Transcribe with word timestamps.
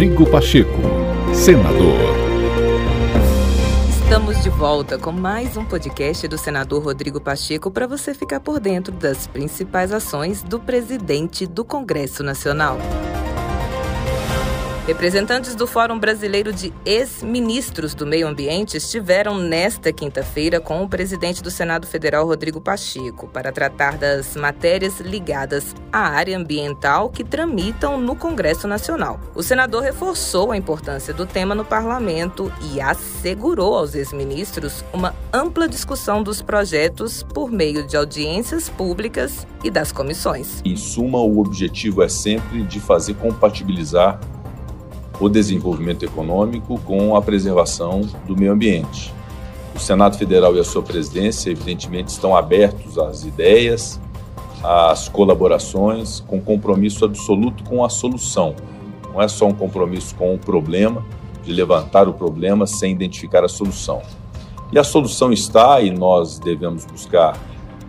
Rodrigo 0.00 0.24
Pacheco, 0.30 0.80
senador. 1.34 1.94
Estamos 4.02 4.42
de 4.42 4.48
volta 4.48 4.96
com 4.96 5.12
mais 5.12 5.58
um 5.58 5.64
podcast 5.66 6.26
do 6.26 6.38
senador 6.38 6.82
Rodrigo 6.82 7.20
Pacheco 7.20 7.70
para 7.70 7.86
você 7.86 8.14
ficar 8.14 8.40
por 8.40 8.58
dentro 8.58 8.94
das 8.94 9.26
principais 9.26 9.92
ações 9.92 10.42
do 10.42 10.58
presidente 10.58 11.46
do 11.46 11.66
Congresso 11.66 12.22
Nacional. 12.22 12.78
Representantes 14.90 15.54
do 15.54 15.68
Fórum 15.68 16.00
Brasileiro 16.00 16.52
de 16.52 16.72
Ex-Ministros 16.84 17.94
do 17.94 18.04
Meio 18.04 18.26
Ambiente 18.26 18.76
estiveram 18.76 19.38
nesta 19.38 19.92
quinta-feira 19.92 20.58
com 20.58 20.82
o 20.82 20.88
presidente 20.88 21.40
do 21.40 21.48
Senado 21.48 21.86
Federal, 21.86 22.26
Rodrigo 22.26 22.60
Pacheco, 22.60 23.28
para 23.28 23.52
tratar 23.52 23.96
das 23.96 24.34
matérias 24.34 24.98
ligadas 24.98 25.76
à 25.92 26.08
área 26.08 26.36
ambiental 26.36 27.08
que 27.08 27.22
tramitam 27.22 28.00
no 28.00 28.16
Congresso 28.16 28.66
Nacional. 28.66 29.20
O 29.32 29.44
senador 29.44 29.84
reforçou 29.84 30.50
a 30.50 30.56
importância 30.56 31.14
do 31.14 31.24
tema 31.24 31.54
no 31.54 31.64
parlamento 31.64 32.52
e 32.72 32.80
assegurou 32.80 33.76
aos 33.76 33.94
ex-ministros 33.94 34.84
uma 34.92 35.14
ampla 35.32 35.68
discussão 35.68 36.20
dos 36.20 36.42
projetos 36.42 37.22
por 37.22 37.52
meio 37.52 37.86
de 37.86 37.96
audiências 37.96 38.68
públicas 38.68 39.46
e 39.62 39.70
das 39.70 39.92
comissões. 39.92 40.60
Em 40.64 40.74
suma, 40.74 41.20
o 41.20 41.38
objetivo 41.38 42.02
é 42.02 42.08
sempre 42.08 42.64
de 42.64 42.80
fazer 42.80 43.14
compatibilizar 43.14 44.18
o 45.20 45.28
desenvolvimento 45.28 46.04
econômico 46.04 46.80
com 46.80 47.14
a 47.14 47.20
preservação 47.20 48.00
do 48.26 48.34
meio 48.34 48.52
ambiente. 48.52 49.12
O 49.74 49.78
Senado 49.78 50.16
Federal 50.16 50.56
e 50.56 50.58
a 50.58 50.64
sua 50.64 50.82
presidência, 50.82 51.50
evidentemente, 51.50 52.08
estão 52.08 52.34
abertos 52.34 52.98
às 52.98 53.24
ideias, 53.24 54.00
às 54.64 55.08
colaborações, 55.08 56.20
com 56.20 56.40
compromisso 56.40 57.04
absoluto 57.04 57.62
com 57.64 57.84
a 57.84 57.88
solução. 57.88 58.54
Não 59.12 59.20
é 59.20 59.28
só 59.28 59.46
um 59.46 59.54
compromisso 59.54 60.14
com 60.14 60.34
o 60.34 60.38
problema, 60.38 61.04
de 61.42 61.52
levantar 61.52 62.08
o 62.08 62.14
problema 62.14 62.66
sem 62.66 62.92
identificar 62.92 63.44
a 63.44 63.48
solução. 63.48 64.02
E 64.72 64.78
a 64.78 64.84
solução 64.84 65.32
está, 65.32 65.80
e 65.80 65.90
nós 65.90 66.38
devemos 66.38 66.84
buscar 66.84 67.38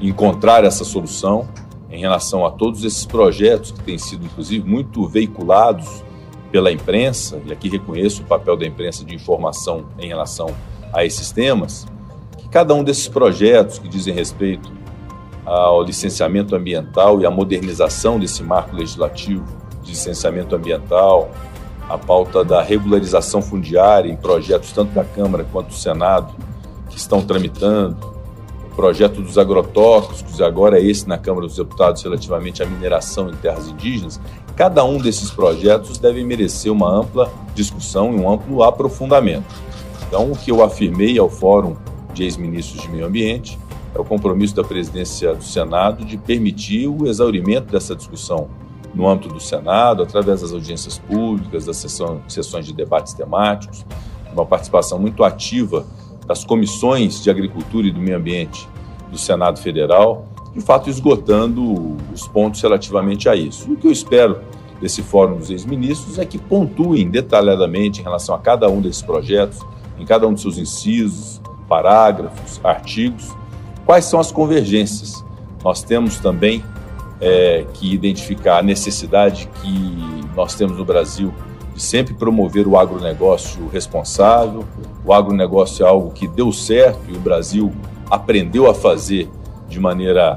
encontrar 0.00 0.64
essa 0.64 0.84
solução 0.84 1.48
em 1.90 1.98
relação 1.98 2.44
a 2.44 2.50
todos 2.50 2.84
esses 2.84 3.06
projetos 3.06 3.70
que 3.70 3.80
têm 3.82 3.98
sido, 3.98 4.26
inclusive, 4.26 4.68
muito 4.68 5.06
veiculados 5.06 6.04
pela 6.56 6.72
imprensa, 6.72 7.38
e 7.44 7.52
aqui 7.52 7.68
reconheço 7.68 8.22
o 8.22 8.24
papel 8.24 8.56
da 8.56 8.64
imprensa 8.64 9.04
de 9.04 9.14
informação 9.14 9.84
em 9.98 10.08
relação 10.08 10.48
a 10.90 11.04
esses 11.04 11.30
temas, 11.30 11.86
que 12.38 12.48
cada 12.48 12.72
um 12.72 12.82
desses 12.82 13.08
projetos 13.08 13.78
que 13.78 13.86
dizem 13.86 14.14
respeito 14.14 14.72
ao 15.44 15.82
licenciamento 15.82 16.56
ambiental 16.56 17.20
e 17.20 17.26
à 17.26 17.30
modernização 17.30 18.18
desse 18.18 18.42
marco 18.42 18.74
legislativo 18.74 19.44
de 19.82 19.90
licenciamento 19.90 20.56
ambiental, 20.56 21.30
a 21.90 21.98
pauta 21.98 22.42
da 22.42 22.62
regularização 22.62 23.42
fundiária 23.42 24.10
em 24.10 24.16
projetos 24.16 24.72
tanto 24.72 24.94
da 24.94 25.04
Câmara 25.04 25.44
quanto 25.52 25.66
do 25.66 25.74
Senado 25.74 26.32
que 26.88 26.96
estão 26.96 27.20
tramitando, 27.20 28.05
projeto 28.76 29.22
dos 29.22 29.38
agrotóxicos, 29.38 30.40
agora 30.40 30.78
esse 30.78 31.08
na 31.08 31.18
Câmara 31.18 31.46
dos 31.46 31.56
Deputados 31.56 32.02
relativamente 32.02 32.62
à 32.62 32.66
mineração 32.66 33.30
em 33.30 33.34
terras 33.36 33.68
indígenas, 33.68 34.20
Cada 34.56 34.82
um 34.82 34.96
desses 34.96 35.30
projetos 35.30 35.98
deve 35.98 36.24
merecer 36.24 36.72
uma 36.72 36.90
ampla 36.90 37.30
discussão 37.54 38.14
e 38.14 38.16
um 38.18 38.32
amplo 38.32 38.62
aprofundamento. 38.62 39.54
Então, 40.08 40.32
o 40.32 40.36
que 40.36 40.50
eu 40.50 40.64
afirmei 40.64 41.18
ao 41.18 41.28
Fórum 41.28 41.76
de 42.14 42.24
Ex-Ministros 42.24 42.80
de 42.80 42.88
Meio 42.88 43.04
Ambiente 43.04 43.58
é 43.94 44.00
o 44.00 44.04
compromisso 44.04 44.56
da 44.56 44.64
presidência 44.64 45.34
do 45.34 45.44
Senado 45.44 46.06
de 46.06 46.16
permitir 46.16 46.88
o 46.88 47.06
exaurimento 47.06 47.70
dessa 47.70 47.94
discussão 47.94 48.48
no 48.94 49.06
âmbito 49.06 49.28
do 49.28 49.40
Senado, 49.40 50.02
através 50.02 50.40
das 50.40 50.54
audiências 50.54 50.98
públicas, 50.98 51.66
das 51.66 51.76
sessões 51.76 52.64
de 52.64 52.72
debates 52.72 53.12
temáticos, 53.12 53.84
uma 54.32 54.46
participação 54.46 54.98
muito 54.98 55.22
ativa 55.22 55.84
das 56.26 56.44
comissões 56.44 57.22
de 57.22 57.30
Agricultura 57.30 57.86
e 57.86 57.90
do 57.90 58.00
Meio 58.00 58.16
Ambiente 58.16 58.68
do 59.10 59.18
Senado 59.18 59.60
Federal 59.60 60.26
de 60.56 60.62
fato 60.62 60.88
esgotando 60.88 61.96
os 62.12 62.26
pontos 62.26 62.62
relativamente 62.62 63.28
a 63.28 63.36
isso. 63.36 63.70
O 63.70 63.76
que 63.76 63.86
eu 63.86 63.92
espero 63.92 64.38
desse 64.80 65.02
Fórum 65.02 65.36
dos 65.36 65.50
Ex-Ministros 65.50 66.18
é 66.18 66.24
que 66.24 66.38
pontuem 66.38 67.10
detalhadamente 67.10 68.00
em 68.00 68.02
relação 68.02 68.34
a 68.34 68.38
cada 68.38 68.66
um 68.68 68.80
desses 68.80 69.02
projetos, 69.02 69.60
em 69.98 70.06
cada 70.06 70.26
um 70.26 70.32
de 70.32 70.40
seus 70.40 70.56
incisos, 70.56 71.42
parágrafos, 71.68 72.58
artigos, 72.64 73.36
quais 73.84 74.06
são 74.06 74.18
as 74.18 74.32
convergências. 74.32 75.22
Nós 75.62 75.82
temos 75.82 76.18
também 76.18 76.64
é, 77.20 77.66
que 77.74 77.92
identificar 77.92 78.58
a 78.58 78.62
necessidade 78.62 79.50
que 79.60 80.24
nós 80.34 80.54
temos 80.54 80.78
no 80.78 80.86
Brasil 80.86 81.34
de 81.76 81.82
sempre 81.82 82.14
promover 82.14 82.66
o 82.66 82.76
agronegócio 82.76 83.68
responsável. 83.68 84.64
O 85.04 85.12
agronegócio 85.12 85.84
é 85.84 85.88
algo 85.88 86.10
que 86.10 86.26
deu 86.26 86.50
certo 86.50 87.00
e 87.06 87.12
o 87.14 87.20
Brasil 87.20 87.70
aprendeu 88.10 88.68
a 88.68 88.74
fazer 88.74 89.28
de 89.68 89.78
maneira 89.78 90.36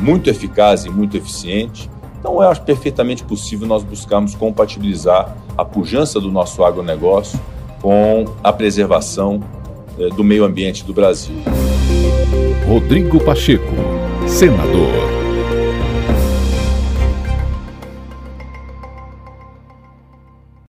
muito 0.00 0.30
eficaz 0.30 0.86
e 0.86 0.90
muito 0.90 1.14
eficiente. 1.14 1.90
Então, 2.18 2.32
eu 2.34 2.48
acho 2.48 2.62
perfeitamente 2.62 3.22
possível 3.22 3.68
nós 3.68 3.84
buscarmos 3.84 4.34
compatibilizar 4.34 5.36
a 5.56 5.64
pujança 5.64 6.18
do 6.18 6.32
nosso 6.32 6.64
agronegócio 6.64 7.38
com 7.82 8.24
a 8.42 8.52
preservação 8.52 9.40
eh, 9.98 10.08
do 10.08 10.24
meio 10.24 10.44
ambiente 10.44 10.84
do 10.84 10.94
Brasil. 10.94 11.36
Rodrigo 12.66 13.22
Pacheco, 13.22 13.74
senador. 14.26 15.17